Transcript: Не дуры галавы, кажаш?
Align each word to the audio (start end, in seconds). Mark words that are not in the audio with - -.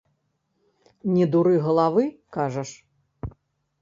Не 1.17 1.25
дуры 1.35 1.53
галавы, 1.67 2.03
кажаш? 2.39 2.69